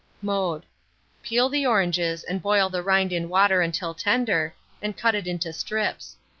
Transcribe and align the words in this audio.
Mode. 0.23 0.65
Peel 1.21 1.47
the 1.47 1.67
oranges 1.67 2.23
and 2.23 2.41
boil 2.41 2.69
the 2.69 2.81
rind 2.81 3.13
in 3.13 3.29
water 3.29 3.61
until 3.61 3.93
tender, 3.93 4.55
and 4.81 4.97
cut 4.97 5.13
it 5.13 5.27
into 5.27 5.53
strips. 5.53 6.15